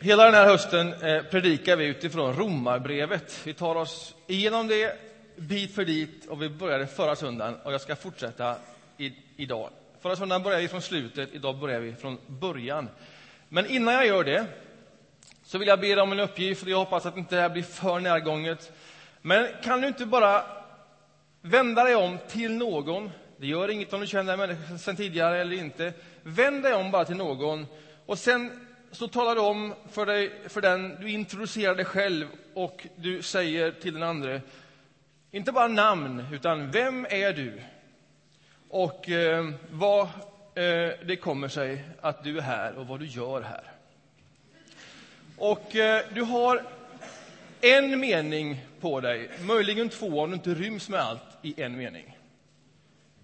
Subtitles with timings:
[0.00, 3.40] Hela den här hösten eh, predikar vi utifrån Romarbrevet.
[3.44, 4.96] Vi tar oss igenom det
[5.36, 8.56] bit för bit och vi började förra söndagen och jag ska fortsätta
[8.96, 9.70] i, idag.
[10.00, 12.88] Förra söndagen började vi från slutet, idag börjar vi från början.
[13.48, 14.46] Men innan jag gör det
[15.44, 17.48] så vill jag be dig om en uppgift, och jag hoppas att inte det här
[17.48, 18.72] blir för närgånget.
[19.22, 20.42] Men kan du inte bara
[21.42, 25.56] vända dig om till någon, det gör inget om du känner människan sedan tidigare eller
[25.56, 25.92] inte,
[26.22, 27.66] vänd dig om bara till någon
[28.06, 32.86] och sen så talar du om för, dig, för den, du introducerar dig själv och
[32.96, 34.40] du säger till den andra,
[35.30, 37.60] inte bara namn, utan vem är du?
[38.68, 40.02] Och eh, vad
[40.54, 43.72] eh, det kommer sig att du är här och vad du gör här.
[45.36, 46.62] Och eh, du har
[47.60, 52.18] en mening på dig, möjligen två om du inte ryms med allt i en mening.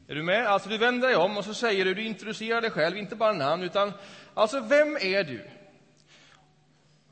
[0.09, 0.47] Är du med?
[0.47, 3.33] Alltså du vänder dig om och så säger du, du introducerar dig själv, inte bara
[3.33, 3.93] namn, utan
[4.35, 5.45] alltså vem är du?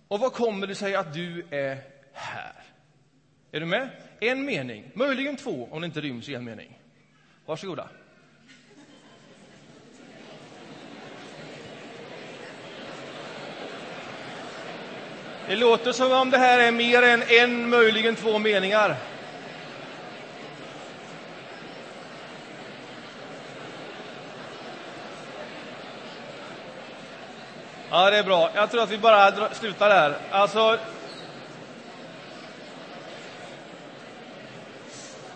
[0.08, 1.78] Och vad kommer det sig att du är
[2.12, 2.52] här?
[3.52, 3.88] Är du med?
[4.20, 6.78] En mening, möjligen två om det inte ryms i en mening.
[7.46, 7.88] Varsågoda.
[15.46, 18.96] Det låter som om det här är mer än en, möjligen två meningar.
[27.94, 28.50] Ja, det är bra.
[28.54, 30.16] Jag tror att vi bara slutar där.
[30.30, 30.78] Alltså,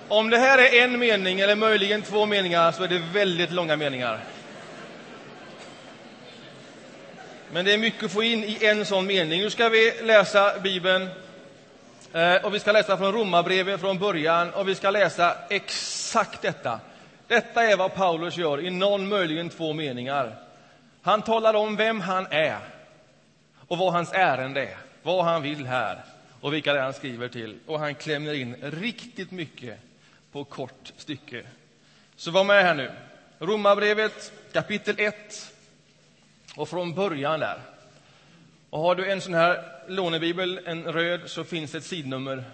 [0.08, 3.76] om det här är en mening eller möjligen två meningar så är det väldigt långa
[3.76, 4.20] meningar.
[7.52, 9.40] Men det är mycket att få in i en sån mening.
[9.40, 11.08] Nu ska vi läsa Bibeln.
[12.12, 16.80] Eh, och vi ska läsa från Romarbrevet från början och vi ska läsa exakt detta.
[17.28, 20.45] Detta är vad Paulus gör i någon, möjligen två meningar.
[21.06, 22.58] Han talar om vem han är
[23.68, 26.04] och vad hans ärende är, vad han vill här
[26.40, 27.58] och vilka det är han skriver till.
[27.66, 29.78] Och han klämmer in riktigt mycket
[30.32, 31.46] på kort stycke.
[32.16, 32.92] Så var med här nu.
[33.38, 35.52] Romarbrevet kapitel 1
[36.56, 37.58] och från början där.
[38.70, 42.44] Och har du en sån här lånebibel, en röd, så finns ett sidnummer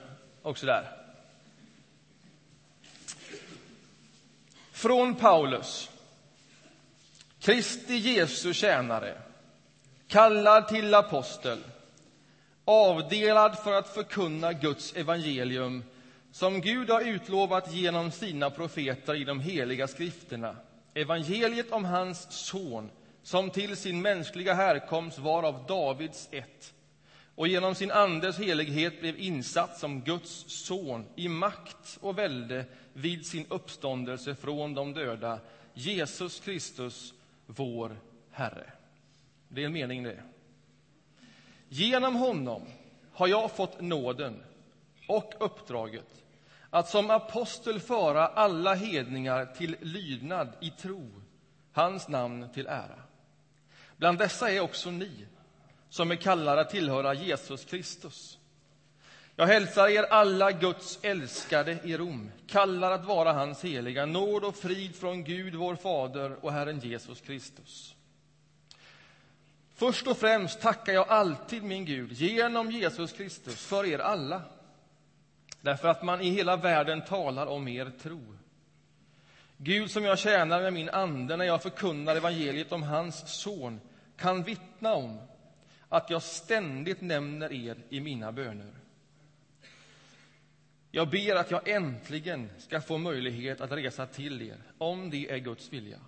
[0.43, 0.91] också där.
[4.73, 5.92] Från Paulus,
[7.43, 9.19] Kristi Jesu tjänare,
[10.09, 11.59] kallad till apostel,
[12.65, 15.85] avdelad för att förkunna Guds evangelium
[16.33, 20.57] som Gud har utlovat genom sina profeter i de heliga skrifterna.
[20.95, 22.91] Evangeliet om hans son
[23.23, 26.75] som till sin mänskliga härkomst var av Davids ett
[27.35, 33.27] och genom sin andes helighet blev insatt som Guds son i makt och välde vid
[33.27, 35.39] sin uppståndelse från de döda,
[35.75, 37.15] Jesus Kristus,
[37.47, 38.73] vår Herre.
[39.49, 40.23] Det är en mening, det.
[41.69, 42.63] Genom honom
[43.13, 44.43] har jag fått nåden
[45.09, 46.23] och uppdraget
[46.71, 51.11] att som apostel föra alla hedningar till lydnad i tro,
[51.73, 53.03] hans namn till ära.
[53.97, 55.27] Bland dessa är också ni,
[55.89, 58.39] som är kallade att tillhöra Jesus Kristus.
[59.43, 64.57] Jag hälsar er alla Guds älskade i Rom, kallar att vara hans heliga, nåd och
[64.57, 67.95] frid från Gud, vår Fader och Herren Jesus Kristus.
[69.75, 74.43] Först och främst tackar jag alltid min Gud genom Jesus Kristus för er alla,
[75.61, 78.35] därför att man i hela världen talar om er tro.
[79.57, 83.81] Gud som jag tjänar med min ande när jag förkunnar evangeliet om hans son
[84.17, 85.21] kan vittna om
[85.89, 88.82] att jag ständigt nämner er i mina böner.
[90.95, 95.39] Jag ber att jag äntligen ska få möjlighet att resa till er, om det är
[95.39, 95.99] Guds vilja.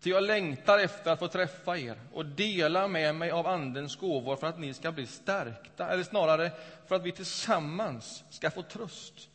[0.00, 4.36] Ty jag längtar efter att få träffa er och dela med mig av Andens gåvor
[4.36, 6.50] för att ni ska bli stärkta, eller snarare
[6.86, 9.28] för att vi tillsammans ska få tröst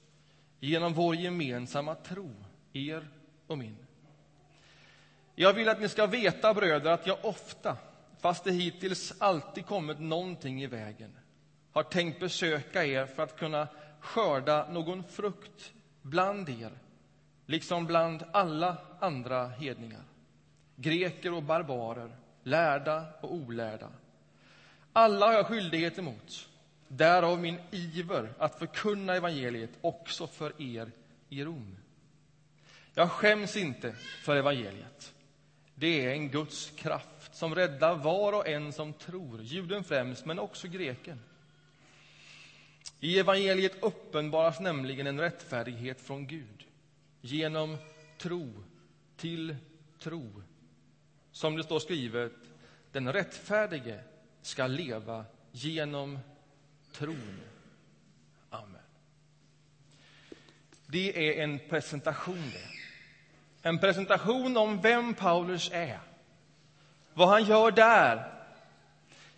[0.60, 2.32] genom vår gemensamma tro,
[2.74, 3.08] er
[3.48, 3.78] och min.
[5.36, 7.78] Jag vill att ni ska veta, bröder, att jag ofta,
[8.20, 11.18] fast det hittills alltid kommit någonting i vägen,
[11.72, 13.68] har tänkt besöka er för att kunna
[14.08, 16.72] skörda någon frukt bland er,
[17.46, 20.04] liksom bland alla andra hedningar,
[20.76, 23.90] greker och barbarer, lärda och olärda.
[24.94, 26.50] Alla har jag skyldighet emot,
[26.88, 30.92] därav min iver att förkunna evangeliet också för er
[31.30, 31.78] i Rom.
[32.94, 33.92] Jag skäms inte
[34.24, 35.14] för evangeliet.
[35.76, 40.40] Det är en Guds kraft som räddar var och en som tror, juden främst, men
[40.40, 41.20] också greken.
[43.00, 46.68] I evangeliet uppenbaras nämligen en rättfärdighet från Gud
[47.22, 47.78] genom
[48.18, 48.64] tro
[49.18, 49.56] till
[50.00, 50.44] tro.
[51.32, 52.34] Som det står skrivet,
[52.92, 54.00] den rättfärdige
[54.42, 56.20] ska leva genom
[56.92, 57.40] tron.
[58.50, 58.82] Amen.
[60.88, 62.68] Det är en presentation det.
[63.70, 66.00] En presentation om vem Paulus är.
[67.14, 68.37] Vad han gör där,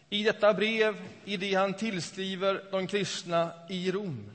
[0.09, 0.95] i detta brev,
[1.25, 4.31] i det han tillskriver de kristna i Rom.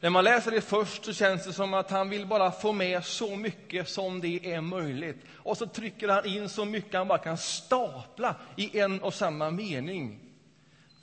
[0.00, 3.04] När man läser det först så känns det som att han vill bara få med
[3.04, 5.16] så mycket som det är möjligt.
[5.32, 9.50] Och så trycker han in så mycket han bara kan stapla i en och samma
[9.50, 10.20] mening.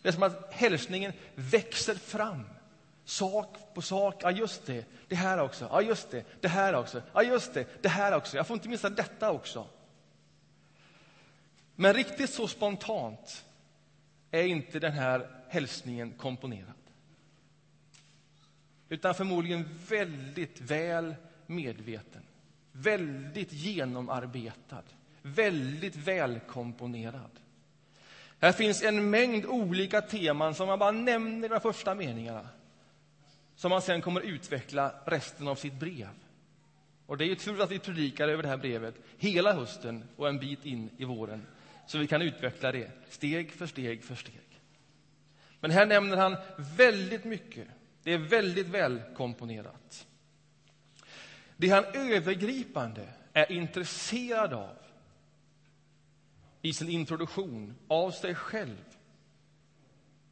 [0.01, 2.43] Det är som att hälsningen växer fram.
[3.05, 4.15] Sak på sak.
[4.23, 4.85] Ja, just det.
[5.07, 5.67] Det här också.
[5.71, 6.23] Ja, just det.
[6.41, 7.01] Det här också.
[7.13, 7.65] Ja, just det.
[7.81, 8.37] Det här också.
[8.37, 9.67] Jag får inte missa detta också.
[11.75, 13.45] Men riktigt så spontant
[14.31, 16.73] är inte den här hälsningen komponerad.
[18.89, 21.15] Utan förmodligen väldigt väl
[21.45, 22.21] medveten,
[22.71, 24.83] väldigt genomarbetad,
[25.21, 27.31] väldigt välkomponerad.
[28.39, 32.49] Här finns en mängd olika teman som man bara nämner i de första meningarna
[33.55, 36.09] som man sen kommer utveckla resten av sitt brev.
[37.05, 40.29] Och det är ju tur att vi predikar över det här brevet hela hösten och
[40.29, 41.45] en bit in i våren
[41.91, 44.61] så vi kan utveckla det steg för steg för steg.
[45.59, 46.37] Men här nämner han
[46.77, 47.67] väldigt mycket.
[48.03, 50.07] Det är väldigt välkomponerat.
[51.57, 54.77] Det han övergripande är intresserad av
[56.61, 58.83] i sin introduktion av sig själv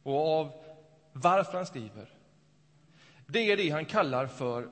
[0.02, 0.64] och av
[1.12, 2.08] varför han skriver,
[3.26, 4.68] det är det han kallar för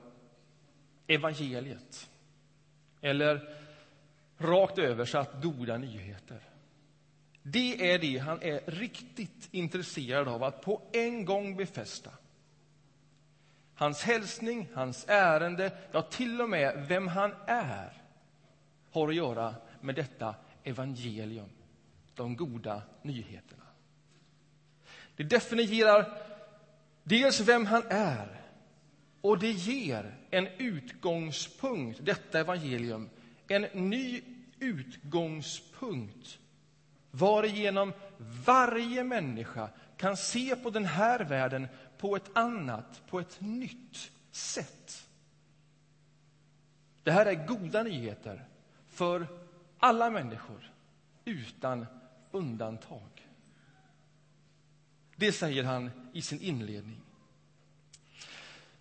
[1.07, 2.09] evangeliet.
[3.01, 3.55] Eller
[4.37, 6.49] rakt översatt goda nyheter.
[7.43, 12.11] Det är det han är riktigt intresserad av att på en gång befästa.
[13.75, 18.01] Hans hälsning, hans ärende, ja, till och med vem han är
[18.91, 21.49] har att göra med detta evangelium,
[22.15, 23.63] de goda nyheterna.
[25.15, 26.17] Det definierar
[27.03, 28.41] dels vem han är
[29.21, 33.09] och det ger en utgångspunkt, detta evangelium,
[33.47, 34.21] en ny
[34.59, 36.39] utgångspunkt
[37.11, 37.93] varigenom
[38.45, 41.67] varje människa kan se på den här världen
[41.97, 45.05] på ett annat, på ett nytt sätt.
[47.03, 48.45] Det här är goda nyheter
[48.87, 49.27] för
[49.79, 50.71] alla människor,
[51.25, 51.85] utan
[52.31, 53.27] undantag.
[55.15, 57.01] Det säger han i sin inledning.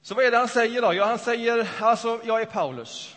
[0.02, 0.94] Så vad är det han säger då?
[0.94, 3.16] Ja, han säger alltså, jag är Paulus.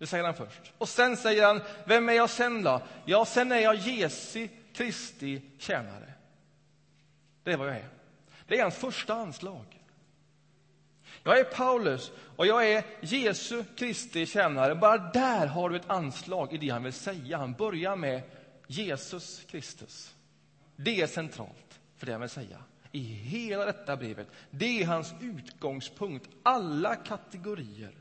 [0.00, 0.72] Det säger han först.
[0.78, 2.82] Och sen säger han, vem är jag sen då?
[3.04, 6.12] Ja, sen är jag Jesu Kristi tjänare.
[7.44, 7.88] Det är vad jag är.
[8.46, 9.80] Det är hans första anslag.
[11.22, 14.74] Jag är Paulus och jag är Jesu Kristi tjänare.
[14.74, 17.38] Bara där har du ett anslag i det han vill säga.
[17.38, 18.22] Han börjar med
[18.66, 20.14] Jesus Kristus.
[20.76, 22.58] Det är centralt för det han vill säga
[22.92, 24.28] i hela detta brevet.
[24.50, 27.99] Det är hans utgångspunkt, alla kategorier.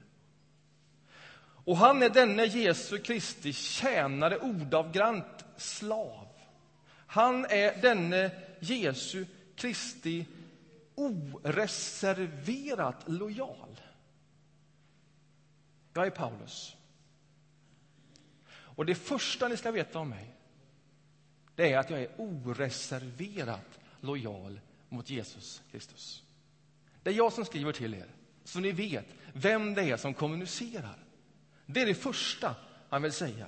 [1.70, 6.28] Och han är denne Jesu Kristi tjänare, ordavgrant slav.
[7.08, 9.26] Han är denne Jesu
[9.56, 10.26] Kristi
[10.96, 13.82] oreserverat lojal.
[15.94, 16.76] Jag är Paulus.
[18.52, 20.36] Och det första ni ska veta om mig,
[21.56, 24.60] det är att jag är oreserverat lojal
[24.90, 26.24] mot Jesus Kristus.
[27.04, 28.08] Det är jag som skriver till er,
[28.44, 31.09] så ni vet vem det är som kommunicerar.
[31.72, 32.56] Det är det första
[32.90, 33.48] han vill säga.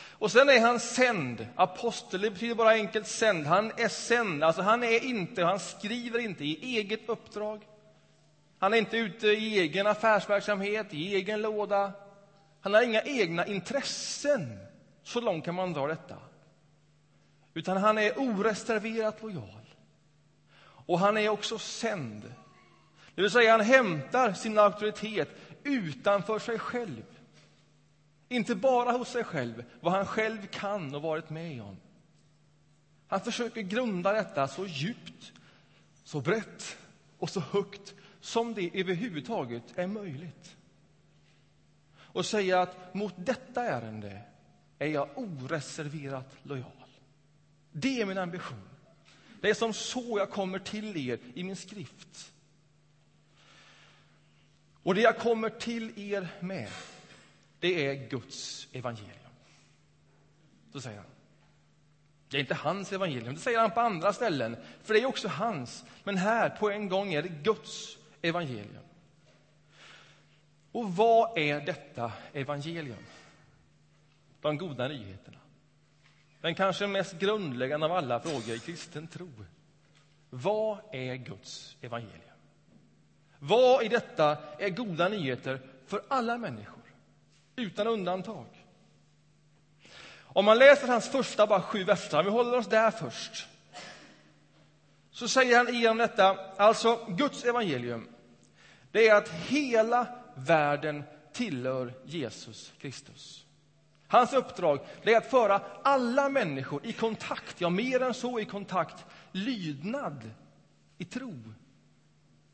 [0.00, 1.46] Och sen är han sänd.
[1.56, 3.46] Apostel det betyder bara enkelt sänd.
[3.46, 4.44] Han är sänd.
[4.44, 7.66] Alltså han är inte, han skriver inte i eget uppdrag.
[8.58, 11.92] Han är inte ute i egen affärsverksamhet, i egen låda.
[12.60, 14.58] Han har inga egna intressen.
[15.02, 16.16] Så långt kan man dra detta.
[17.54, 19.74] Utan han är oreserverat lojal.
[20.60, 22.34] Och han är också sänd.
[23.14, 25.28] Det vill säga, han hämtar sin auktoritet
[25.64, 27.04] utanför sig själv.
[28.28, 31.76] Inte bara hos sig själv, vad han själv kan och varit med om.
[33.06, 35.32] Han försöker grunda detta så djupt,
[36.04, 36.76] så brett
[37.18, 40.56] och så högt som det överhuvudtaget är möjligt.
[41.96, 44.22] Och säga att mot detta ärende
[44.78, 46.72] är jag oreserverat lojal.
[47.72, 48.68] Det är min ambition.
[49.40, 52.32] Det är som så jag kommer till er i min skrift.
[54.82, 56.70] Och det jag kommer till er med
[57.60, 59.14] det är Guds evangelium.
[60.72, 61.06] Så säger han.
[62.28, 65.28] Det är inte hans evangelium, det säger han på andra ställen, för det är också
[65.28, 65.84] hans.
[66.04, 68.84] Men här på en gång är det Guds evangelium.
[70.72, 73.04] Och vad är detta evangelium?
[74.40, 75.38] De goda nyheterna.
[76.40, 79.30] den kanske mest grundläggande av alla frågor i kristen tro.
[80.30, 82.22] Vad är Guds evangelium?
[83.38, 86.77] Vad i detta är goda nyheter för alla människor,
[87.58, 88.46] utan undantag?
[90.20, 93.46] Om man läser hans första bara sju verser, vi håller oss där först,
[95.10, 98.08] så säger han igenom detta, alltså Guds evangelium,
[98.92, 103.44] det är att hela världen tillhör Jesus Kristus.
[104.08, 109.04] Hans uppdrag är att föra alla människor i kontakt, ja, mer än så i kontakt,
[109.32, 110.30] lydnad
[110.98, 111.34] i tro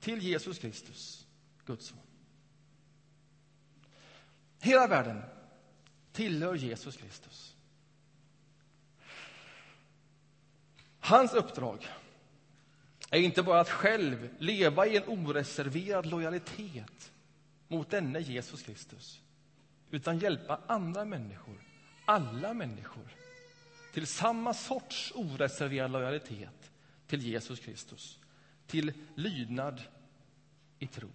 [0.00, 1.26] till Jesus Kristus,
[1.66, 2.03] Guds son.
[4.64, 5.22] Hela världen
[6.12, 7.56] tillhör Jesus Kristus.
[11.00, 11.86] Hans uppdrag
[13.10, 17.12] är inte bara att själv leva i en oreserverad lojalitet
[17.68, 19.20] mot denne Jesus Kristus
[19.90, 21.60] utan hjälpa andra människor,
[22.04, 23.08] alla människor
[23.92, 26.70] till samma sorts oreserverad lojalitet
[27.06, 28.18] till Jesus Kristus,
[28.66, 29.82] till lydnad
[30.78, 31.08] i tro.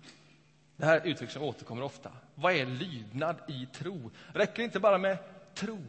[0.79, 2.11] Det här uttryck som återkommer ofta.
[2.35, 4.11] Vad är lydnad i tro?
[4.33, 5.17] Räcker det inte bara med
[5.55, 5.83] tro?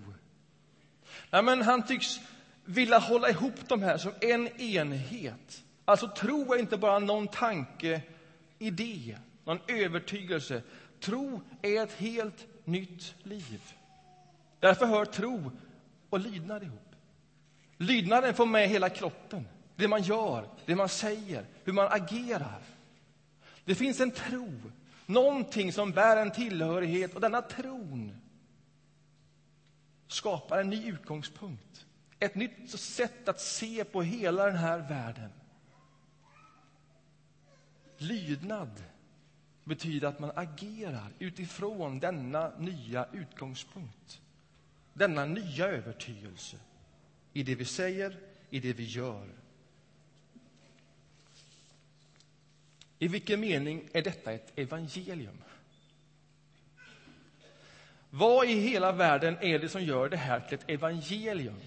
[1.30, 2.20] Nej, men han tycks
[2.64, 5.64] vilja hålla ihop de här som en enhet.
[5.84, 8.02] Alltså, tro är inte bara någon tanke,
[8.58, 10.62] idé, någon övertygelse.
[11.00, 13.60] Tro är ett helt nytt liv.
[14.60, 15.52] Därför hör tro
[16.10, 16.94] och lydnad ihop.
[17.76, 22.62] Lydnaden får med hela kroppen, det man gör, det man säger, hur man agerar.
[23.64, 24.52] Det finns en tro,
[25.10, 28.16] någonting som bär en tillhörighet och denna tron
[30.08, 31.86] skapar en ny utgångspunkt,
[32.18, 35.30] ett nytt sätt att se på hela den här världen.
[37.98, 38.82] Lydnad
[39.64, 44.20] betyder att man agerar utifrån denna nya utgångspunkt,
[44.92, 46.56] denna nya övertygelse
[47.32, 48.18] i det vi säger,
[48.50, 49.39] i det vi gör.
[53.02, 55.42] I vilken mening är detta ett evangelium?
[58.10, 61.60] Vad i hela världen är det som gör det här till ett evangelium?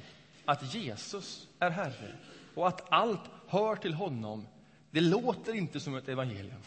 [0.46, 2.16] Att Jesus är Herre
[2.56, 4.48] och att allt hör till honom.
[4.92, 6.62] Det låter inte som ett evangelium.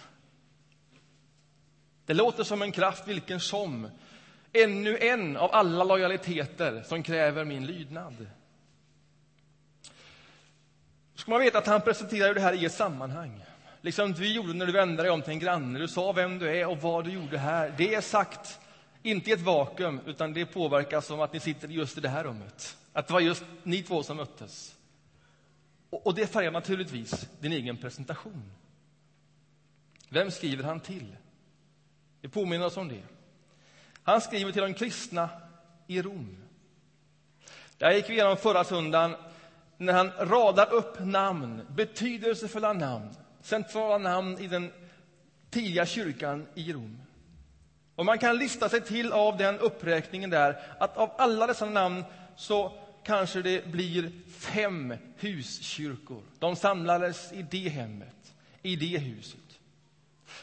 [2.06, 3.88] Det låter som en kraft vilken som.
[4.52, 8.26] Ännu en av alla lojaliteter som kräver min lydnad.
[11.14, 13.42] ska man veta att han presenterar det här i ett sammanhang.
[13.80, 15.78] Liksom du gjorde när du vände dig om till en granne.
[15.78, 17.74] Du sa vem du är och vad du gjorde här.
[17.76, 18.60] Det är sagt,
[19.02, 22.24] inte i ett vakuum, utan det påverkas av att ni sitter just i det här
[22.24, 22.76] rummet.
[22.92, 24.76] Att det var just ni två som möttes.
[25.90, 28.52] Och, och det färgar naturligtvis din egen presentation.
[30.08, 31.16] Vem skriver han till?
[32.20, 33.02] Det påminner oss om det.
[34.02, 35.28] Han skriver till de kristna
[35.86, 36.36] i Rom.
[37.78, 39.16] Där gick vi igenom förra söndagen
[39.76, 43.14] när han radar upp namn, betydelsefulla namn,
[43.46, 44.72] centrala namn i den
[45.50, 46.98] tidiga kyrkan i Rom.
[47.94, 52.04] Och man kan lista sig till av den uppräkningen där att av alla dessa namn
[52.36, 52.72] så
[53.04, 56.22] kanske det blir fem huskyrkor.
[56.38, 59.40] De samlades i det hemmet, i det huset.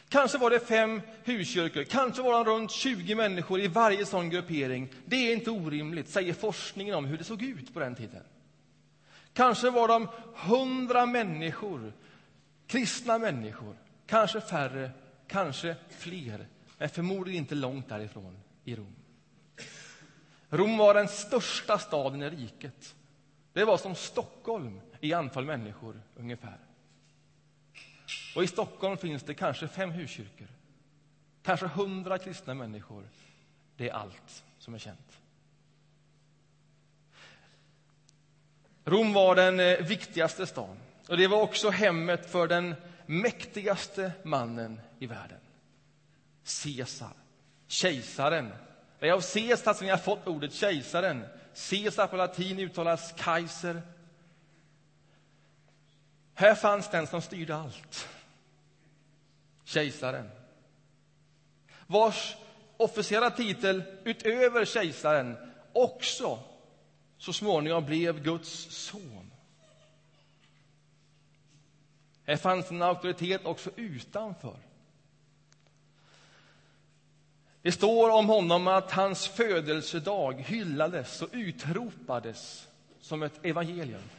[0.09, 4.89] Kanske var det fem huskyrkor, kanske var det runt 20 människor i varje sån gruppering.
[5.05, 8.23] Det är inte orimligt, säger forskningen om hur det såg ut på den tiden.
[9.33, 11.93] Kanske var de hundra människor,
[12.67, 14.91] kristna människor, kanske färre,
[15.27, 18.95] kanske fler, men förmodligen inte långt därifrån i Rom.
[20.49, 22.95] Rom var den största staden i riket.
[23.53, 26.57] Det var som Stockholm i antal människor, ungefär.
[28.35, 30.47] Och I Stockholm finns det kanske fem huskyrkor,
[31.43, 33.09] kanske hundra kristna människor.
[33.77, 35.19] Det är allt som är känt.
[38.85, 44.81] Rom var den eh, viktigaste staden och det var också hemmet för den mäktigaste mannen
[44.99, 45.39] i världen.
[46.63, 47.13] Caesar,
[47.67, 48.53] kejsaren.
[48.99, 51.25] Det är av Caesar som vi har fått ordet kejsaren.
[51.69, 53.81] Caesar på latin uttalas kaiser.
[56.33, 58.07] Här fanns den som styrde allt
[59.63, 60.29] kejsaren
[61.87, 62.35] vars
[62.77, 65.37] officiella titel utöver kejsaren
[65.73, 66.39] också
[67.17, 69.22] så småningom blev Guds son.
[72.25, 74.57] Här fanns en auktoritet också utanför.
[77.61, 82.67] Det står om honom att hans födelsedag hyllades och utropades
[83.01, 84.09] som ett evangelium,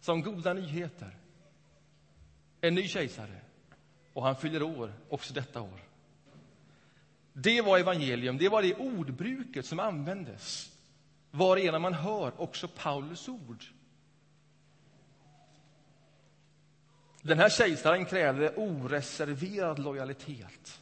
[0.00, 1.16] som goda nyheter.
[2.60, 3.40] En ny kejsare,
[4.12, 5.80] och han fyller år också detta år.
[7.32, 10.72] Det var evangelium, det var det ordbruket som användes
[11.30, 13.64] varigenom man hör också Paulus ord.
[17.22, 20.80] Den här kejsaren krävde oreserverad lojalitet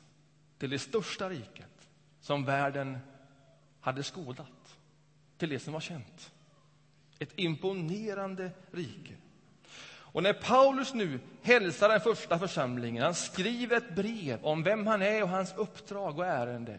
[0.59, 1.89] till det största riket
[2.21, 2.99] som världen
[3.81, 4.79] hade skådat,
[5.39, 6.33] till det som var känt.
[7.19, 9.15] Ett imponerande rike.
[10.13, 15.03] Och när Paulus nu hälsar den första församlingen, han skriver ett brev om vem han
[15.03, 16.79] är och hans uppdrag och ärende,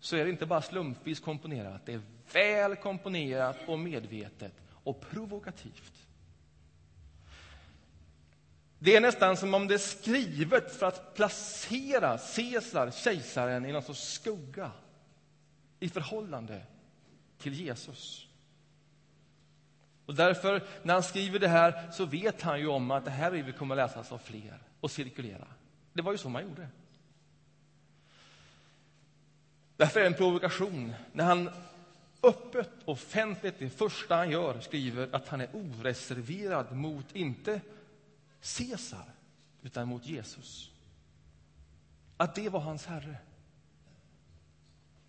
[0.00, 2.00] så är det inte bara slumpvis komponerat, det är
[2.32, 5.92] väl komponerat och medvetet och provokativt.
[8.84, 13.82] Det är nästan som om det är skrivet för att placera Caesar, kejsaren, i någon
[13.82, 14.70] sorts skugga
[15.80, 16.62] i förhållande
[17.38, 18.26] till Jesus.
[20.06, 23.30] Och därför, när han skriver det här, så vet han ju om att det här
[23.30, 25.46] brevet kommer att läsas av fler och cirkulera.
[25.92, 26.68] Det var ju så man gjorde.
[29.76, 31.50] Därför är det en provokation när han
[32.22, 37.60] öppet, offentligt, det första han gör, skriver att han är oreserverad mot, inte
[38.42, 39.14] Caesar,
[39.62, 40.70] utan mot Jesus.
[42.16, 43.16] Att det var hans herre.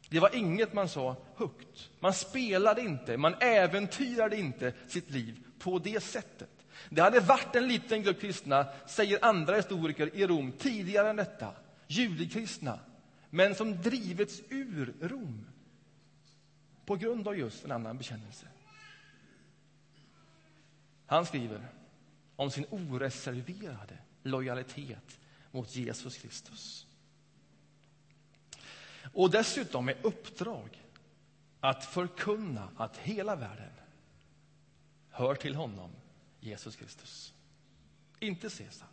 [0.09, 1.89] Det var inget man sa högt.
[1.99, 6.49] Man spelade inte, man äventyrade inte sitt liv på det sättet.
[6.89, 11.55] Det hade varit en liten grupp kristna, säger andra historiker i Rom, tidigare än detta.
[11.87, 12.79] Judekristna,
[13.29, 15.45] men som drivits ur Rom
[16.85, 18.45] på grund av just en annan bekännelse.
[21.05, 21.67] Han skriver
[22.35, 25.19] om sin oreserverade lojalitet
[25.51, 26.87] mot Jesus Kristus.
[29.13, 30.83] Och dessutom med uppdrag
[31.59, 33.71] att förkunna att hela världen
[35.09, 35.91] hör till honom,
[36.39, 37.33] Jesus Kristus.
[38.19, 38.87] Inte Caesar.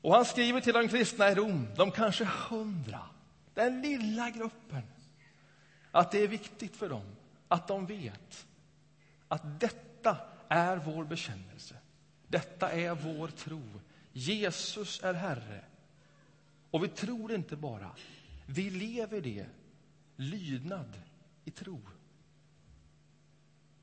[0.00, 3.00] Och han skriver till de kristna i Rom, de kanske hundra,
[3.54, 4.82] den lilla gruppen,
[5.90, 7.16] att det är viktigt för dem
[7.48, 8.46] att de vet
[9.28, 10.16] att detta
[10.48, 11.76] är vår bekännelse.
[12.28, 13.62] Detta är vår tro.
[14.12, 15.64] Jesus är Herre.
[16.70, 17.90] Och vi tror inte bara,
[18.46, 19.46] vi lever det,
[20.16, 21.00] lydnad
[21.44, 21.80] i tro.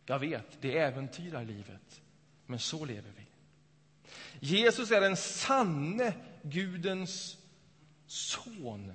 [0.06, 2.02] Jag vet, det äventyrar livet,
[2.46, 3.26] men så lever vi.
[4.40, 7.38] Jesus är den sanne Gudens
[8.08, 8.94] son.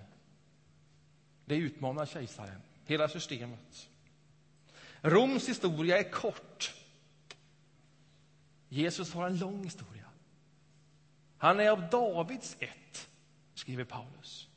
[1.44, 3.88] Det utmanar kejsaren, hela systemet.
[5.00, 6.74] Roms historia är kort.
[8.72, 10.04] Jesus har en lång historia.
[11.38, 13.08] Han är av Davids ett,
[13.54, 14.48] skriver Paulus.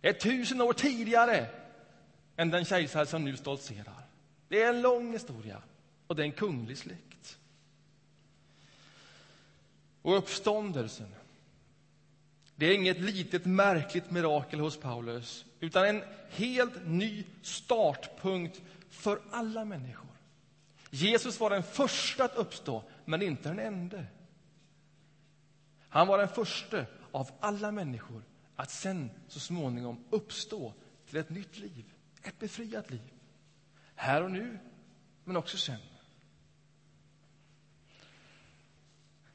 [0.00, 1.50] Det är tusen år tidigare
[2.36, 4.06] än den kejsare som nu stoltserar.
[4.48, 5.62] Det är en lång historia
[6.06, 7.38] och det är en kunglig släkt.
[10.02, 11.14] Och uppståndelsen,
[12.56, 19.64] det är inget litet märkligt mirakel hos Paulus utan en helt ny startpunkt för alla
[19.64, 20.06] människor.
[20.90, 24.04] Jesus var den första att uppstå, men inte den enda.
[25.88, 28.22] Han var den första av alla människor
[28.56, 30.74] att sen så småningom uppstå
[31.08, 31.84] till ett nytt liv,
[32.22, 33.12] ett befriat liv.
[33.94, 34.58] Här och nu,
[35.24, 35.80] men också sen.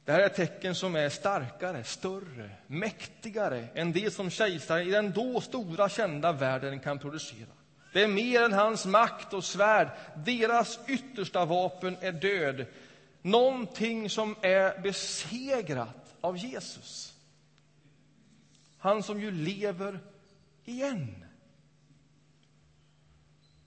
[0.04, 5.12] Det här är tecken som är starkare, större, mäktigare än det som kejsaren i den
[5.12, 7.48] då stora kända världen kan producera.
[7.92, 9.88] Det är mer än hans makt och svärd.
[10.16, 12.66] Deras yttersta vapen är död.
[13.22, 17.14] Någonting som är besegrat av Jesus.
[18.78, 20.00] Han som ju lever
[20.64, 21.24] igen.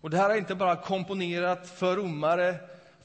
[0.01, 2.55] Och Det här är inte bara komponerat för romare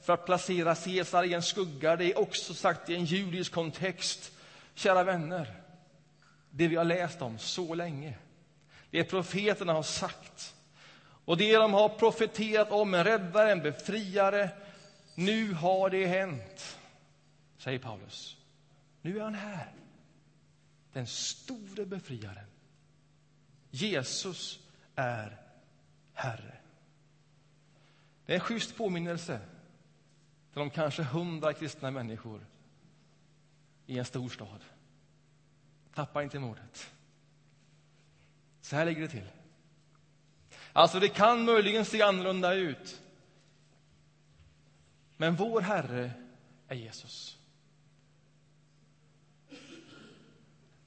[0.01, 1.95] för att placera Caesar i en skugga.
[1.95, 4.31] Det är också sagt i en judisk kontext.
[4.75, 5.61] Kära vänner,
[6.49, 8.17] det vi har läst om så länge,
[8.89, 10.55] det profeterna har sagt
[11.25, 14.49] och det de har profeterat om, en räddare, en befriare,
[15.15, 16.79] nu har det hänt,
[17.57, 18.37] säger Paulus.
[19.01, 19.73] Nu är han här,
[20.93, 22.45] den store befriaren.
[23.71, 24.59] Jesus
[24.95, 25.37] är
[26.13, 26.57] Herre.
[28.25, 29.39] Det är en schysst påminnelse
[30.51, 32.45] till de kanske hundra kristna människor
[33.85, 34.59] i en stor stad.
[35.93, 36.91] Tappa inte modet.
[38.61, 39.27] Så här ligger det till.
[40.73, 43.00] Alltså, det kan möjligen se annorlunda ut.
[45.21, 46.11] Men vår Herre
[46.67, 47.37] är Jesus.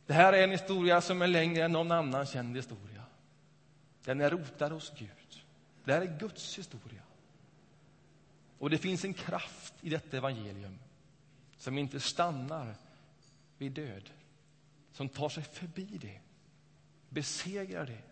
[0.06, 3.02] Det här är en historia som är längre än någon annan känd historia.
[4.04, 5.44] Den är rotad hos Gud.
[5.84, 7.02] Det här är Guds historia.
[8.58, 10.78] Och det finns en kraft i detta evangelium
[11.56, 12.74] som inte stannar
[13.58, 14.10] vid död,
[14.92, 16.20] som tar sig förbi det,
[17.08, 18.02] besegrar det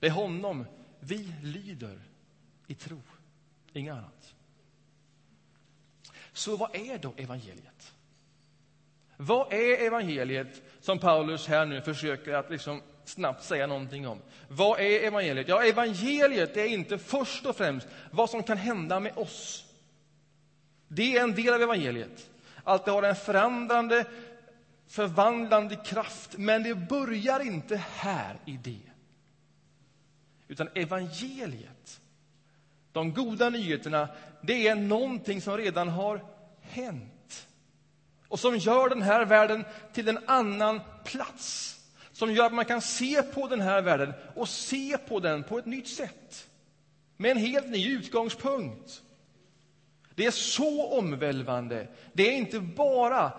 [0.00, 0.66] det är honom
[1.00, 2.00] vi lyder
[2.66, 3.02] i tro,
[3.76, 4.34] inget annat.
[6.32, 7.92] Så vad är då evangeliet?
[9.16, 14.22] Vad är evangeliet som Paulus här nu försöker att liksom snabbt säga någonting om?
[14.48, 15.48] Vad är evangeliet?
[15.48, 19.64] Ja, evangeliet är inte först och främst vad som kan hända med oss.
[20.88, 22.30] Det är en del av evangeliet.
[22.64, 24.06] Att det har en förändrande,
[24.86, 26.38] förvandlande kraft.
[26.38, 28.90] Men det börjar inte här i det.
[30.48, 32.00] Utan evangeliet,
[32.96, 34.08] de goda nyheterna,
[34.40, 36.24] det är någonting som redan har
[36.60, 37.48] hänt.
[38.28, 41.72] Och som gör den här världen till en annan plats.
[42.12, 45.58] Som gör att man kan se på den här världen och se på den på
[45.58, 46.48] ett nytt sätt.
[47.16, 49.02] Med en helt ny utgångspunkt.
[50.14, 51.88] Det är så omvälvande.
[52.12, 53.32] Det är inte bara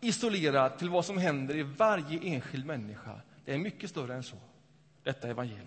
[0.00, 3.20] isolerat till vad som händer i varje enskild människa.
[3.44, 4.36] Det är mycket större än så,
[5.02, 5.66] detta evangelium.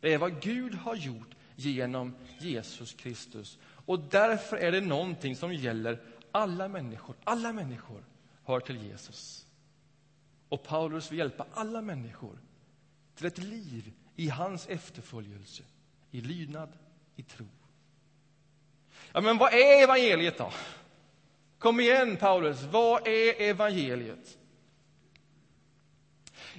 [0.00, 3.58] Det är vad Gud har gjort genom Jesus Kristus.
[3.64, 6.00] Och därför är det någonting som gäller
[6.32, 7.16] alla människor.
[7.24, 8.04] Alla människor
[8.44, 9.46] hör till Jesus.
[10.48, 12.38] Och Paulus vill hjälpa alla människor
[13.14, 15.62] till ett liv i hans efterföljelse,
[16.10, 16.72] i lydnad,
[17.16, 17.46] i tro.
[19.12, 20.52] Ja, men vad är evangeliet då?
[21.58, 22.62] Kom igen, Paulus.
[22.62, 24.38] Vad är evangeliet?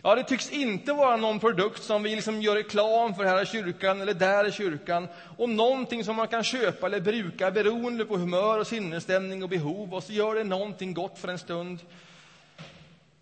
[0.06, 3.46] Ja, det tycks inte vara någon produkt som vi liksom gör reklam för här i
[3.46, 8.18] kyrkan eller där i kyrkan och någonting som man kan köpa eller bruka beroende på
[8.18, 11.80] humör och sinnesstämning och behov och så gör det någonting gott för en stund.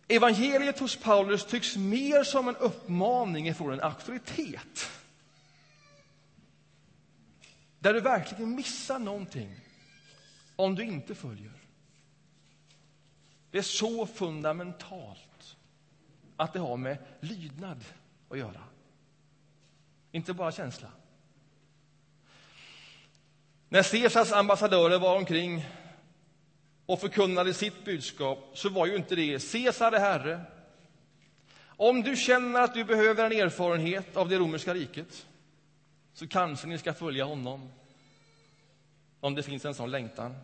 [0.07, 4.89] Evangeliet hos Paulus tycks mer som en uppmaning från en auktoritet
[7.79, 9.59] där du verkligen missar någonting
[10.55, 11.51] om du inte följer.
[13.51, 15.32] Det är så fundamentalt
[16.43, 17.83] att det har med lydnad
[18.29, 18.61] att göra.
[20.11, 20.87] Inte bara känsla.
[23.69, 25.65] När Caesars ambassadörer var omkring
[26.85, 30.41] och förkunnade sitt budskap så var ju inte det Caesar är herre.
[31.65, 35.27] Om du känner att du behöver en erfarenhet av det romerska riket
[36.13, 37.69] så kanske ni ska följa honom.
[39.19, 40.35] Om det finns en sån längtan.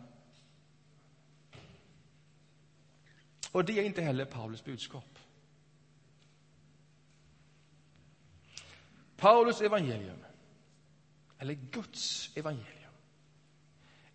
[3.52, 5.19] Och det är inte heller Paulus budskap.
[9.20, 10.24] Paulus evangelium,
[11.38, 12.92] eller Guds evangelium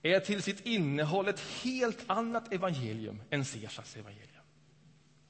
[0.01, 4.43] är till sitt innehåll ett helt annat evangelium än Caesars evangelium.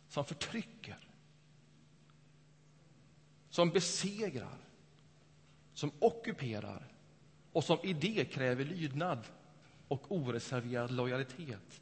[0.08, 0.98] Som förtrycker,
[3.50, 4.58] som besegrar,
[5.74, 6.88] som ockuperar
[7.52, 9.28] och som i det kräver lydnad
[9.88, 11.82] och oreserverad lojalitet.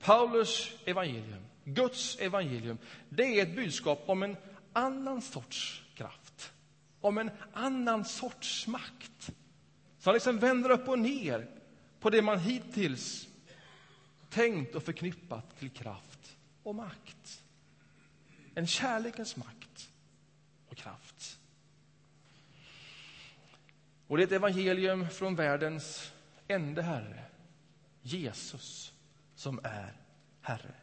[0.00, 4.36] Paulus evangelium, Guds evangelium, det är ett budskap om en
[4.72, 5.85] annan sorts
[7.06, 9.30] om en annan sorts makt
[9.98, 11.48] som liksom vänder upp och ner
[12.00, 13.28] på det man hittills
[14.30, 17.42] tänkt och förknippat till kraft och makt.
[18.54, 19.90] En kärlekens makt
[20.68, 21.38] och kraft.
[24.06, 26.12] Och det är ett evangelium från världens
[26.48, 27.24] enda Herre,
[28.02, 28.92] Jesus,
[29.34, 29.92] som är
[30.40, 30.74] Herre.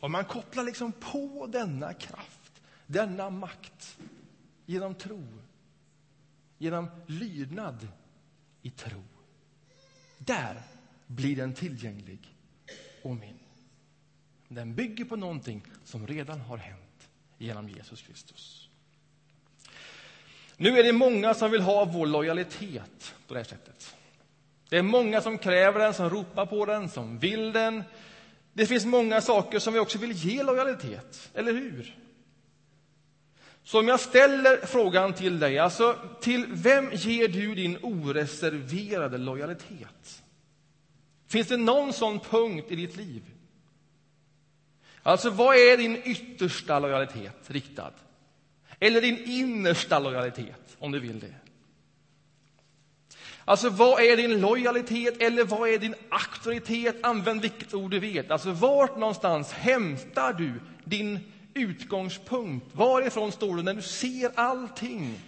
[0.00, 3.98] Och man kopplar liksom på denna kraft, denna makt
[4.70, 5.26] genom tro,
[6.58, 7.88] genom lydnad
[8.62, 9.02] i tro.
[10.18, 10.62] Där
[11.06, 12.34] blir den tillgänglig
[13.02, 13.38] och min.
[14.48, 18.68] Den bygger på någonting som redan har hänt genom Jesus Kristus.
[20.56, 23.96] Nu är det många som vill ha vår lojalitet på det här sättet.
[24.68, 27.84] Det är många som kräver den, som ropar på den, som vill den.
[28.52, 31.99] Det finns många saker som vi också vill ge lojalitet, eller hur?
[33.70, 40.22] Så om jag ställer frågan till dig, alltså till vem ger du din oreserverade lojalitet?
[41.28, 43.22] Finns det någon sån punkt i ditt liv?
[45.02, 47.92] Alltså, vad är din yttersta lojalitet riktad?
[48.80, 51.34] Eller din innersta lojalitet, om du vill det?
[53.44, 56.96] Alltså, vad är din lojalitet eller vad är din auktoritet?
[57.02, 58.30] Använd vilket ord du vet.
[58.30, 61.20] Alltså, vart någonstans hämtar du din
[61.54, 62.66] utgångspunkt?
[62.72, 65.20] Varifrån står du när du ser allting?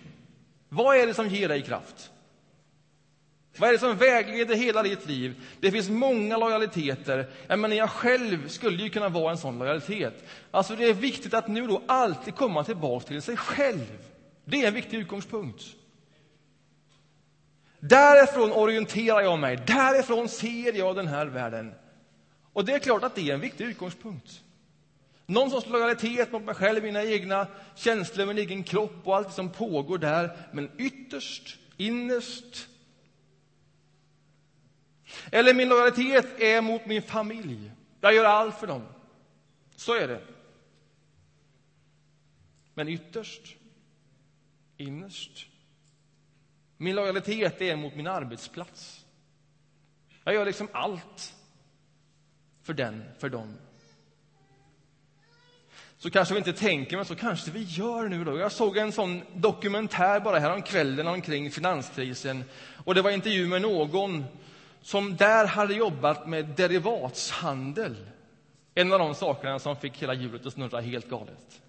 [0.69, 2.11] Vad är det som ger dig kraft?
[3.57, 5.35] Vad är det som vägleder hela ditt liv?
[5.61, 7.31] Det finns många lojaliteter.
[7.47, 10.25] Jag, menar, jag själv skulle ju kunna vara en sån lojalitet.
[10.51, 13.99] Alltså det är viktigt att nu då alltid komma tillbaka till sig själv.
[14.45, 15.63] Det är en viktig utgångspunkt.
[17.81, 21.75] Därifrån orienterar jag mig, därifrån ser jag den här världen.
[22.53, 24.42] Och det är klart att det är en viktig utgångspunkt.
[25.27, 29.51] Någon sorts lojalitet mot mig själv, mina egna känslor, min egen kropp och allt som
[29.51, 30.49] pågår där.
[30.53, 32.69] Men ytterst, innerst.
[35.33, 37.73] Eller min lojalitet är mot min familj.
[38.01, 38.87] Jag gör allt för dem.
[39.77, 40.21] Så är det.
[42.75, 43.57] Men ytterst,
[44.77, 45.47] innerst.
[46.77, 49.07] Min lojalitet är mot min arbetsplats.
[50.25, 51.35] Jag gör liksom allt
[52.63, 53.57] för den, för dem.
[56.03, 58.25] Så kanske vi inte tänker, men så kanske vi gör nu.
[58.25, 58.39] Då.
[58.39, 62.45] Jag såg en sån dokumentär bara häromkvällen omkring finanskrisen.
[62.85, 64.25] Och det var intervju med någon
[64.81, 67.97] som där hade jobbat med derivatshandel.
[68.75, 71.61] En av de sakerna som fick hela hjulet att snurra helt galet.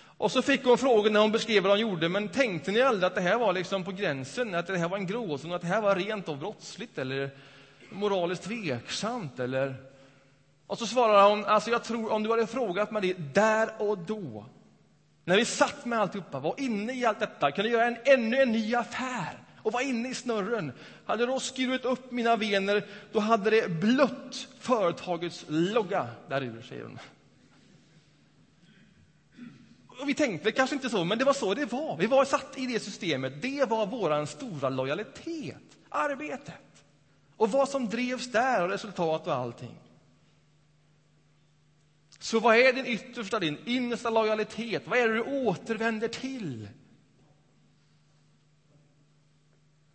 [0.00, 3.06] Och så fick hon frågan när hon beskrev vad de gjorde, men tänkte ni aldrig
[3.06, 5.66] att det här var liksom på gränsen, att det här var en gråzon, att det
[5.66, 7.30] här var rent och brottsligt eller
[7.90, 9.74] moraliskt tveksamt eller...
[10.68, 13.98] Och så svarar hon, alltså jag tror om du hade frågat mig det där och
[13.98, 14.44] då,
[15.24, 18.52] när vi satt med alltihopa, var inne i allt detta, kunde göra en, ännu en
[18.52, 20.72] ny affär och var inne i snurren.
[21.06, 26.82] Hade då skurit upp mina vener, då hade det blött företagets logga där ur, säger
[26.82, 26.98] hon.
[30.00, 31.96] Och vi tänkte kanske inte så, men det var så det var.
[31.96, 33.42] Vi var satt i det systemet.
[33.42, 35.56] Det var vår stora lojalitet,
[35.88, 36.84] arbetet.
[37.36, 39.87] Och vad som drevs där, och resultat och allting.
[42.18, 44.86] Så vad är din yttersta, din innersta lojalitet?
[44.86, 46.68] Vad är det du återvänder till?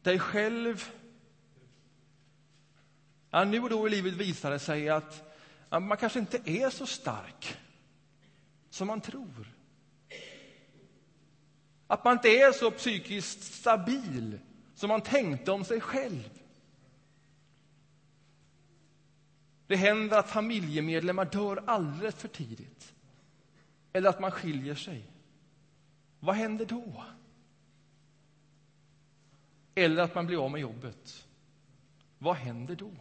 [0.01, 0.89] Dig själv?
[3.29, 5.36] Ja, nu och då i livet visar det sig att
[5.69, 7.57] man kanske inte är så stark
[8.69, 9.53] som man tror.
[11.88, 14.39] Att man inte är så psykiskt stabil
[14.75, 16.29] som man tänkte om sig själv.
[19.67, 22.93] Det händer att familjemedlemmar dör alldeles för tidigt.
[23.93, 25.06] Eller att man skiljer sig.
[26.19, 27.04] Vad händer då?
[29.76, 31.28] Eller att man blir av med jobbet.
[32.17, 32.91] Vad händer då?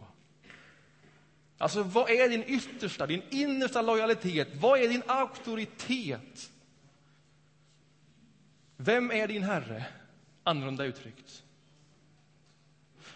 [1.57, 4.47] Alltså, vad är din yttersta, din innersta lojalitet?
[4.55, 6.51] Vad är din auktoritet?
[8.77, 9.85] Vem är din Herre?
[10.43, 11.43] Annorlunda uttryckt.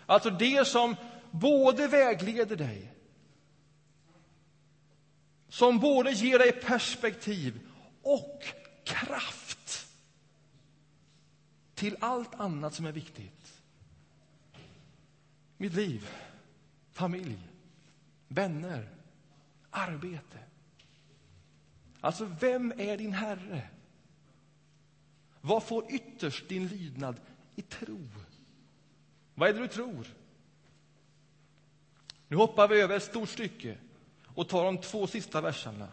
[0.05, 0.95] Alltså det som
[1.31, 2.93] både vägleder dig
[5.49, 7.59] som både ger dig perspektiv
[8.01, 8.43] och
[8.83, 9.87] kraft
[11.75, 13.61] till allt annat som är viktigt.
[15.57, 16.09] Mitt liv,
[16.91, 17.37] familj,
[18.27, 18.89] vänner,
[19.69, 20.39] arbete.
[22.01, 23.67] Alltså, vem är din Herre?
[25.41, 27.19] Vad får ytterst din lydnad
[27.55, 28.07] i tro?
[29.35, 30.07] Vad är det du tror?
[32.27, 33.77] Nu hoppar vi över ett stort stycke
[34.37, 35.87] och tar de två sista verserna.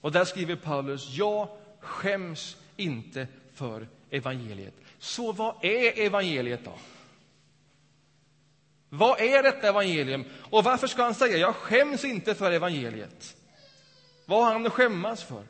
[0.00, 1.48] Och där skriver Paulus, jag
[1.80, 4.74] skäms inte för evangeliet.
[4.98, 6.74] Så vad är evangeliet då?
[8.88, 10.24] Vad är detta evangelium?
[10.50, 13.36] Och varför ska han säga, jag skäms inte för evangeliet?
[14.26, 15.44] Vad har han att skämmas för?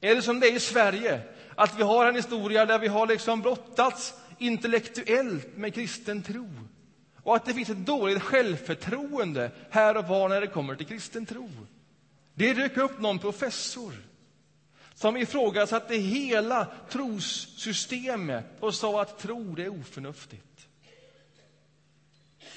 [0.00, 1.22] Är det som det är i Sverige,
[1.54, 6.48] att vi har en historia där vi har liksom brottats intellektuellt med kristen tro?
[7.26, 11.26] Och att det finns ett dåligt självförtroende här och var när det kommer till kristen
[11.26, 11.50] tro.
[12.34, 13.92] Det dök upp någon professor
[14.94, 20.68] som ifrågasatte hela trossystemet och sa att tro det är oförnuftigt.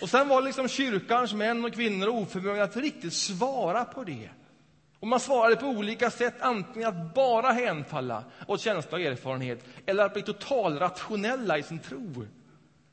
[0.01, 4.29] Och sen var liksom kyrkans män och kvinnor oförmögna att riktigt svara på det.
[4.99, 10.05] Och man svarade på olika sätt, antingen att bara hänfalla åt känsla och erfarenhet eller
[10.05, 12.25] att bli totalrationella i sin tro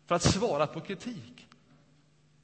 [0.07, 1.36] för att svara på kritik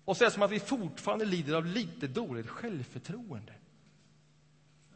[0.05, 3.53] och säga som att vi fortfarande lider av lite dåligt självförtroende.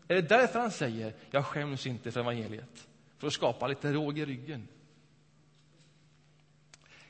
[0.08, 2.88] Är det därför han säger jag skäms inte för evangeliet?
[3.18, 4.68] För att skapa lite råg i ryggen.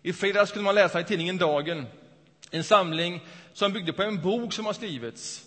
[0.02, 1.86] I fredags kunde man läsa i tidningen Dagen
[2.50, 3.20] en samling
[3.52, 5.46] som byggde på en bok som har skrivits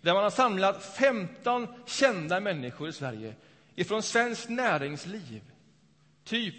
[0.00, 3.34] där man har samlat 15 kända människor i Sverige
[3.74, 5.42] ifrån svenskt näringsliv.
[6.24, 6.54] Typ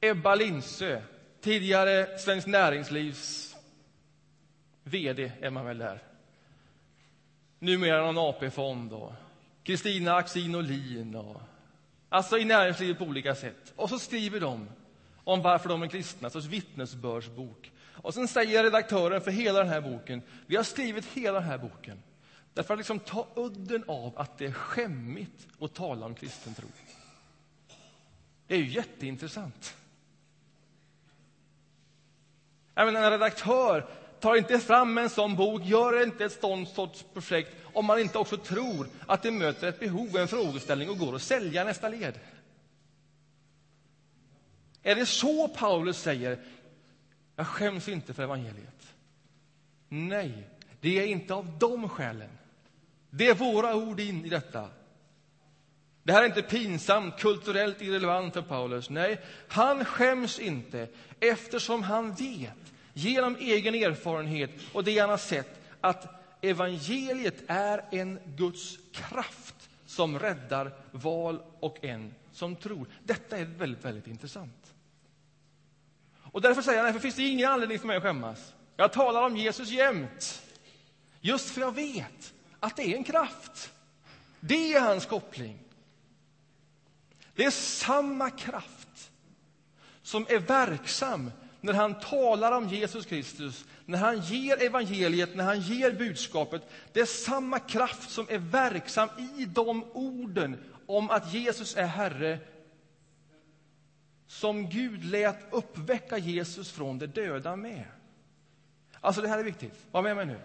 [0.00, 1.02] Ebba Lindsö,
[1.40, 3.55] tidigare Svenskt Näringslivs
[4.86, 6.02] vd är man väl där.
[7.58, 9.12] Numera någon AP-fond och
[9.62, 11.40] Kristina Axin Olin och
[12.08, 13.72] alltså i näringslivet på olika sätt.
[13.76, 14.68] Och så skriver de
[15.24, 17.72] om varför de är kristna, sorts vittnesbördsbok.
[17.78, 21.58] Och sen säger redaktören för hela den här boken, vi har skrivit hela den här
[21.58, 22.02] boken
[22.56, 26.68] därför att liksom ta udden av att det är skämmigt att tala om kristen tro.
[28.46, 29.76] Det är ju jätteintressant.
[32.74, 33.88] Jag menar, en redaktör
[34.20, 38.18] tar inte fram en sån bok, gör inte ett sånt sorts projekt om man inte
[38.18, 42.18] också tror att det möter ett behov, en frågeställning och går att sälja nästa led.
[44.82, 46.38] Är det så Paulus säger?
[47.36, 48.94] Jag skäms inte för evangeliet.
[49.88, 50.48] Nej,
[50.80, 52.30] det är inte av de skälen.
[53.10, 54.68] Det är våra ord in i detta.
[56.02, 58.90] Det här är inte pinsamt, kulturellt irrelevant för Paulus.
[58.90, 60.88] Nej, han skäms inte
[61.20, 66.06] eftersom han vet genom egen erfarenhet och det han har sett att
[66.40, 72.86] evangeliet är en Guds kraft som räddar val och en som tror.
[73.04, 74.74] Detta är väldigt, väldigt intressant.
[76.32, 78.54] Och därför säger han, därför finns det ingen anledning för mig att skämmas.
[78.76, 80.42] Jag talar om Jesus jämt.
[81.20, 83.72] Just för jag vet att det är en kraft.
[84.40, 85.58] Det är hans koppling.
[87.34, 89.10] Det är samma kraft
[90.02, 91.30] som är verksam
[91.66, 96.62] när han talar om Jesus Kristus, när han ger evangeliet, när han ger budskapet.
[96.92, 102.38] Det är samma kraft som är verksam i de orden om att Jesus är Herre
[104.26, 107.84] som Gud lät uppväcka Jesus från de döda med.
[109.00, 109.74] Alltså, det här är viktigt.
[109.90, 110.38] Var med mig nu.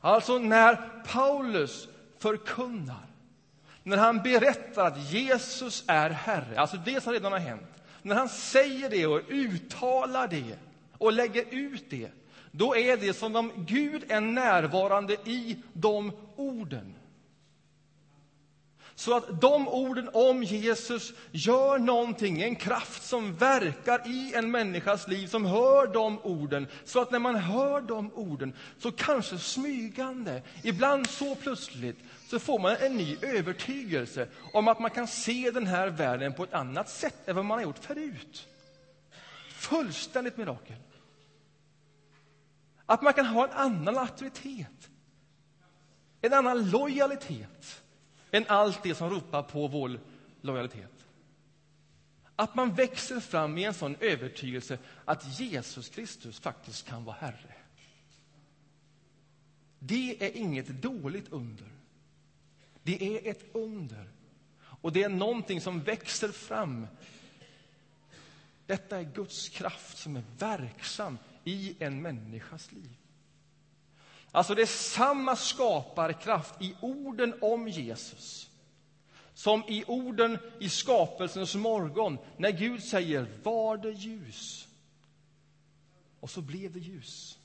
[0.00, 3.06] Alltså, när Paulus förkunnar,
[3.82, 8.28] när han berättar att Jesus är Herre, alltså det som redan har hänt, när han
[8.28, 10.58] säger det och uttalar det
[10.98, 12.10] och lägger ut det,
[12.50, 16.94] då är det som om Gud är närvarande i de orden.
[18.94, 25.08] Så att de orden om Jesus gör någonting, en kraft som verkar i en människas
[25.08, 26.66] liv som hör de orden.
[26.84, 32.58] Så att när man hör de orden, så kanske smygande, ibland så plötsligt, så får
[32.58, 36.88] man en ny övertygelse om att man kan se den här världen på ett annat
[36.88, 38.48] sätt än vad man har gjort förut.
[39.48, 40.76] Fullständigt mirakel.
[42.86, 44.90] Att man kan ha en annan auktoritet,
[46.20, 47.81] en annan lojalitet
[48.32, 50.00] än allt det som ropar på vår
[50.40, 51.06] lojalitet.
[52.36, 57.54] Att man växer fram i en sån övertygelse att Jesus Kristus faktiskt kan vara Herre.
[59.78, 61.68] Det är inget dåligt under.
[62.82, 64.08] Det är ett under.
[64.62, 66.86] Och det är någonting som växer fram.
[68.66, 73.01] Detta är Guds kraft som är verksam i en människas liv.
[74.32, 78.48] Alltså det är samma skaparkraft i orden om Jesus
[79.34, 84.68] som i orden i skapelsens morgon, när Gud säger var det ljus.
[86.20, 87.38] Och så blev det ljus.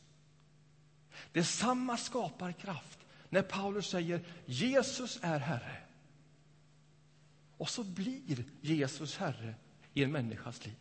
[1.32, 5.78] Det är samma skaparkraft när Paulus säger Jesus är Herre.
[7.58, 9.56] Och så blir Jesus Herre
[9.94, 10.76] i en människas liv.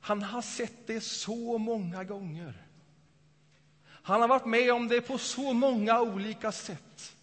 [0.00, 2.66] Han har sett det så många gånger.
[4.02, 7.16] Han har varit med om det på så många olika sätt.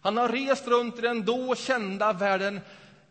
[0.00, 2.60] Han har rest runt i den då kända världen,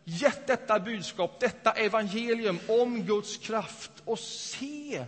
[0.04, 5.06] gett detta budskap, detta evangelium om Guds kraft och se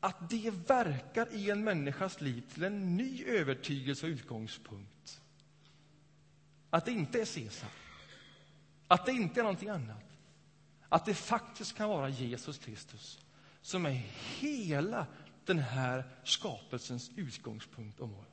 [0.00, 5.20] att det verkar i en människas liv till en ny övertygelse och utgångspunkt.
[6.70, 7.68] Att det inte är Caesar,
[8.88, 10.02] att det inte är någonting annat.
[10.88, 13.18] Att det faktiskt kan vara Jesus Kristus
[13.62, 14.02] som är
[14.38, 15.06] hela
[15.46, 18.24] den här skapelsens utgångspunkt och mål.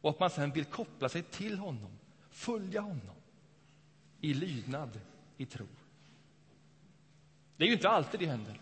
[0.00, 1.98] Och att man sen vill koppla sig till honom,
[2.30, 3.16] följa honom
[4.20, 5.00] i lydnad,
[5.36, 5.66] i tro.
[7.56, 8.60] Det är ju inte alltid det händer.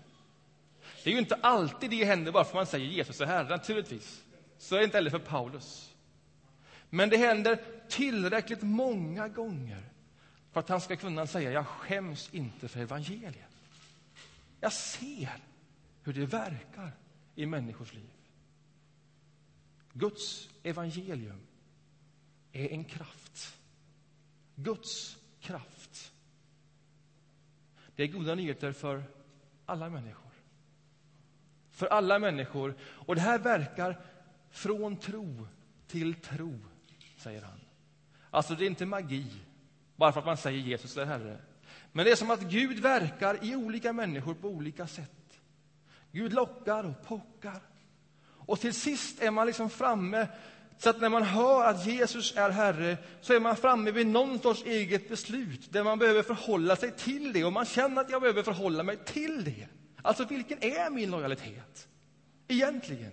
[1.04, 3.48] Det är ju inte alltid det händer bara för att man säger Jesus är Herre,
[3.48, 4.22] naturligtvis.
[4.58, 5.94] Så är det inte heller för Paulus.
[6.90, 9.82] Men det händer tillräckligt många gånger
[10.52, 13.56] för att han ska kunna säga jag skäms inte för evangeliet.
[14.60, 15.38] Jag ser
[16.02, 16.92] hur det verkar
[17.34, 18.10] i människors liv.
[19.92, 21.40] Guds evangelium
[22.52, 23.58] är en kraft.
[24.54, 26.12] Guds kraft.
[27.96, 29.04] Det är goda nyheter för
[29.66, 30.32] alla människor.
[31.70, 32.74] För alla människor.
[32.82, 34.00] Och det här verkar
[34.50, 35.46] från tro
[35.86, 36.58] till tro,
[37.16, 37.60] säger han.
[38.30, 39.26] Alltså, det är inte magi,
[39.96, 41.38] bara för att man säger Jesus är Herre.
[41.92, 45.21] Men det är som att Gud verkar i olika människor på olika sätt.
[46.12, 47.60] Gud lockar och pockar.
[48.46, 50.28] Och till sist är man liksom framme,
[50.78, 54.38] så att när man hör att Jesus är Herre, så är man framme vid någon
[54.38, 58.20] sorts eget beslut, där man behöver förhålla sig till det, och man känner att jag
[58.20, 59.68] behöver förhålla mig till det.
[60.02, 61.88] Alltså, vilken är min lojalitet?
[62.48, 63.12] Egentligen.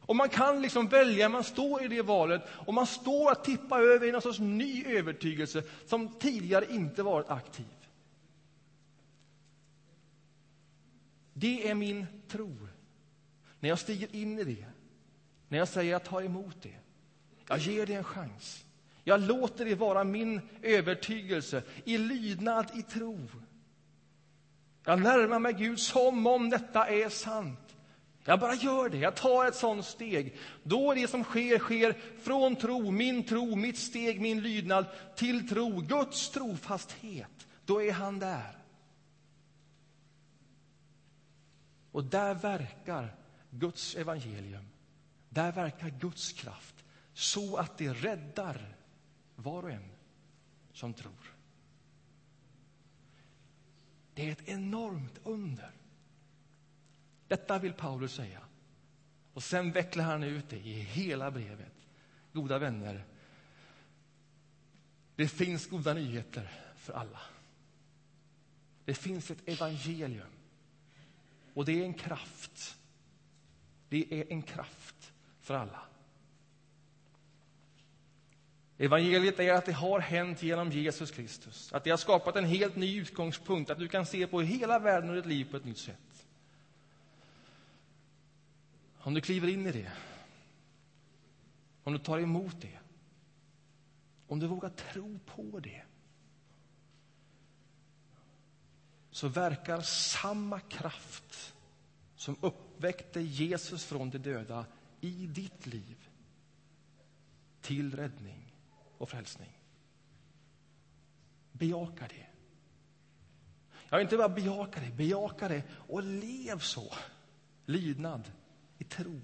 [0.00, 3.80] Och man kan liksom välja, man står i det valet, och man står att tippa
[3.80, 7.66] över i någon sorts ny övertygelse som tidigare inte varit aktiv.
[11.38, 12.56] Det är min tro.
[13.60, 14.64] När jag stiger in i det,
[15.48, 16.74] när jag säger jag tar emot det,
[17.48, 18.64] jag ger det en chans.
[19.04, 23.28] Jag låter det vara min övertygelse i lydnad, i tro.
[24.84, 27.76] Jag närmar mig Gud som om detta är sant.
[28.24, 28.98] Jag bara gör det.
[28.98, 30.36] Jag tar ett sånt steg.
[30.62, 34.86] Då är det som sker, sker från tro, min tro, mitt steg, min lydnad,
[35.16, 37.46] till tro, Guds trofasthet.
[37.64, 38.57] Då är han där.
[41.98, 43.14] Och där verkar
[43.50, 44.64] Guds evangelium.
[45.28, 48.76] Där verkar Guds kraft så att det räddar
[49.36, 49.90] var och en
[50.72, 51.34] som tror.
[54.14, 55.70] Det är ett enormt under.
[57.28, 58.40] Detta vill Paulus säga.
[59.32, 61.74] Och sen vecklar han ut det i hela brevet.
[62.32, 63.04] Goda vänner,
[65.16, 67.20] det finns goda nyheter för alla.
[68.84, 70.37] Det finns ett evangelium.
[71.58, 72.78] Och det är en kraft.
[73.88, 75.80] Det är en kraft för alla.
[78.76, 81.72] Evangeliet är att det har hänt genom Jesus Kristus.
[81.72, 85.10] Att det har skapat en helt ny utgångspunkt, att du kan se på hela världen
[85.10, 86.26] och ditt liv på ett nytt sätt.
[88.98, 89.92] Om du kliver in i det,
[91.82, 92.78] om du tar emot det,
[94.26, 95.82] om du vågar tro på det,
[99.10, 101.54] så verkar samma kraft
[102.16, 104.66] som uppväckte Jesus från de döda
[105.00, 106.08] i ditt liv
[107.60, 108.54] till räddning
[108.98, 109.58] och frälsning.
[111.52, 112.26] Bejaka det.
[113.88, 116.94] Ja, inte bara bejaka det, bejaka det och lev så.
[117.66, 118.30] Lydnad
[118.78, 119.20] i tro.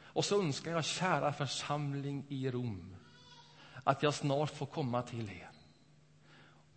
[0.00, 2.96] Och så önskar jag, kära församling i Rom,
[3.84, 5.50] att jag snart får komma till er.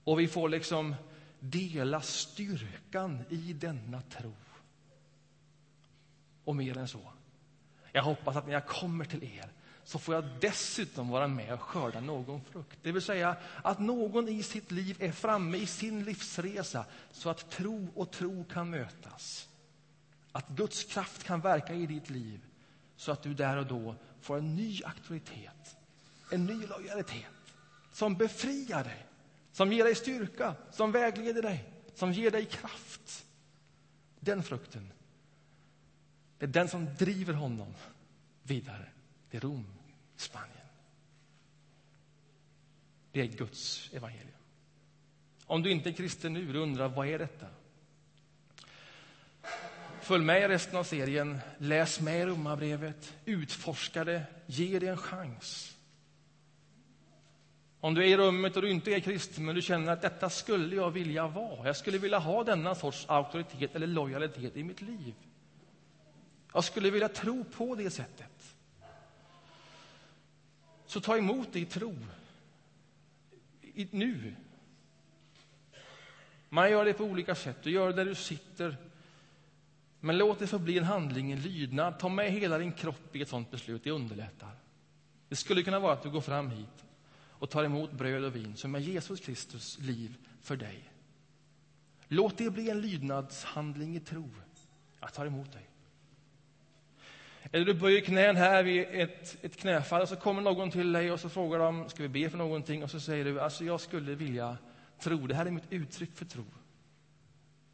[0.04, 0.96] Och vi får liksom
[1.40, 4.34] dela styrkan i denna tro.
[6.44, 7.12] Och mer än så.
[7.92, 9.52] Jag hoppas att när jag kommer till er
[9.84, 12.80] så får jag dessutom vara med och skörda någon frukt.
[12.82, 17.50] Det vill säga att någon i sitt liv är framme i sin livsresa så att
[17.50, 19.50] tro och tro kan mötas.
[20.32, 22.40] Att Guds kraft kan verka i ditt liv
[22.96, 25.78] så att du där och då får en ny auktoritet,
[26.32, 27.26] en ny lojalitet
[27.92, 29.06] som befriar dig,
[29.60, 33.26] som ger dig styrka, som vägleder dig, som ger dig kraft.
[34.20, 34.92] Den frukten,
[36.38, 37.74] det är den som driver honom
[38.44, 38.86] vidare
[39.30, 39.66] till Rom.
[40.16, 40.68] Spanien.
[43.12, 44.40] Det är Guds evangelium.
[45.46, 47.48] Om du inte är kristen nu och undrar vad är detta?
[50.02, 54.98] Följ med i resten av serien, läs med i Romarbrevet, utforska det, ge det en
[54.98, 55.79] chans.
[57.82, 60.30] Om du är i rummet och du inte är kristen men du känner att detta
[60.30, 61.68] skulle jag vilja vara.
[61.68, 65.14] Jag skulle vilja ha denna sorts auktoritet eller lojalitet i mitt liv.
[66.54, 68.56] Jag skulle vilja tro på det sättet.
[70.86, 71.96] Så ta emot det i tro.
[73.62, 74.36] I, nu.
[76.50, 77.58] Man gör det på olika sätt.
[77.64, 78.78] Du gör det där du sitter.
[80.00, 82.00] Men låt det få bli en handling, en lydnad.
[82.00, 83.84] Ta med hela din kropp i ett sånt beslut.
[83.84, 84.52] Det underlättar.
[85.30, 86.86] Det skulle kunna vara att du går fram hit
[87.40, 90.84] och tar emot bröd och vin som är Jesus Kristus liv för dig.
[92.08, 94.30] Låt det bli en lydnadshandling i tro.
[95.00, 95.70] Jag tar emot dig.
[97.52, 101.12] Eller du böjer knän här vid ett, ett knäfall och så kommer någon till dig
[101.12, 102.84] och så frågar de, ska vi be för någonting?
[102.84, 104.58] Och så säger du, alltså jag skulle vilja
[105.00, 106.46] tro, det här är mitt uttryck för tro.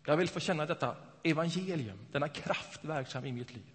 [0.05, 3.74] Jag vill få känna detta evangelium, denna kraft verksam i mitt liv.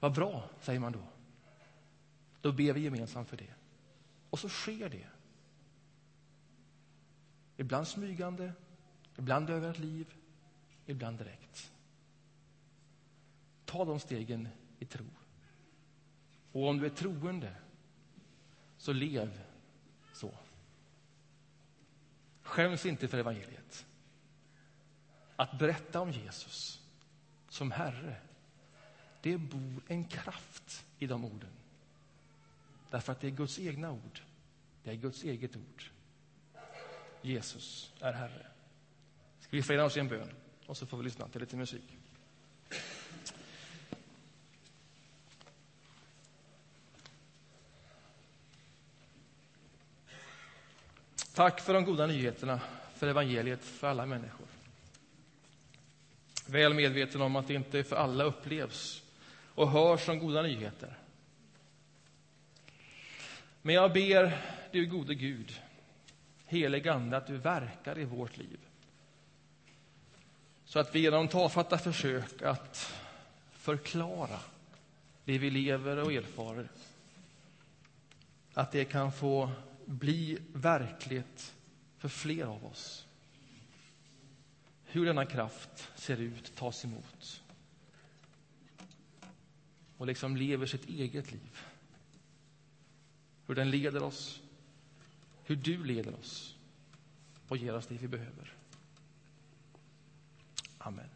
[0.00, 1.02] Vad bra, säger man då.
[2.40, 3.55] Då ber vi gemensamt för det.
[4.30, 5.06] Och så sker det.
[7.56, 8.52] Ibland smygande,
[9.16, 10.14] ibland över ett liv,
[10.86, 11.72] ibland direkt.
[13.64, 14.48] Ta de stegen
[14.78, 15.04] i tro.
[16.52, 17.56] Och om du är troende,
[18.78, 19.42] så lev
[20.12, 20.38] så.
[22.42, 23.86] Skäms inte för evangeliet.
[25.36, 26.82] Att berätta om Jesus
[27.48, 28.16] som Herre,
[29.20, 31.50] det bor en kraft i de orden.
[32.90, 34.20] Därför att det är Guds egna ord.
[34.82, 35.82] Det är Guds eget ord.
[37.22, 38.46] Jesus är Herre.
[39.40, 40.30] Ska vi förena oss i en bön
[40.66, 41.96] och så får vi lyssna till lite musik.
[51.34, 52.60] Tack för de goda nyheterna,
[52.94, 54.46] för evangeliet för alla människor.
[56.46, 59.02] Väl medveten om att det inte för alla upplevs
[59.54, 60.98] och hörs som goda nyheter.
[63.66, 64.42] Men jag ber,
[64.72, 65.60] du gode Gud,
[66.44, 68.58] helig Ande, att du verkar i vårt liv.
[70.64, 72.94] Så att vi genom tafatta försök att
[73.52, 74.38] förklara
[75.24, 76.68] det vi lever och erfarer,
[78.54, 79.50] att det kan få
[79.84, 81.54] bli verkligt
[81.98, 83.06] för fler av oss.
[84.84, 87.42] Hur denna kraft ser ut, tas emot
[89.96, 91.62] och liksom lever sitt eget liv.
[93.46, 94.42] Hur den leder oss,
[95.44, 96.56] hur du leder oss
[97.48, 98.52] och ger oss det vi behöver.
[100.78, 101.15] Amen.